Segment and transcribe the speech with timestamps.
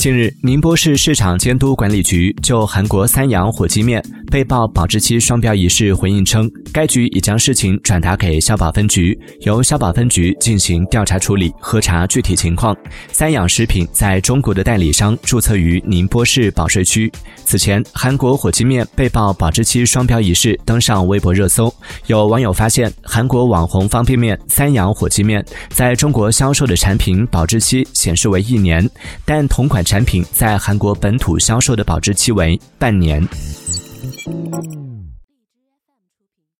[0.00, 12.74] 近日，宁波市市场监督管理局就韩国三洋火鸡面被曝保质期双标一事回应称，该局已将事情转达给消保分局，由消保分局进行调查处理，核查具体情况。
[13.12, 17.12] 三养食品在中国的代理商注册于宁波市保税区。
[17.44, 21.74] 此前，韩国火鸡面被曝保质期双标一事登上微博热搜，
[22.06, 28.88] 有网友发现，韩国网红方便面三养火鸡面在中国销售的产品保质期显示为一年，
[29.26, 29.80] 但同款。
[29.90, 33.26] 产品在韩国本土销售的保质期为半年。
[34.10, 34.89] Mm-hmm.